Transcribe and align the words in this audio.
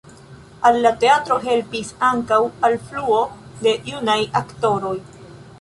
Al 0.69 0.79
la 0.85 0.91
teatro 1.03 1.37
helpis 1.43 1.91
ankaŭ 2.09 2.41
alfluo 2.71 3.21
de 3.67 3.77
junaj 3.91 4.19
aktoroj. 4.41 4.97